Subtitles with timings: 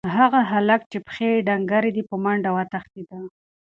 [0.17, 3.11] هغه هلک چې پښې یې ډنګرې دي، په منډه وتښتېد.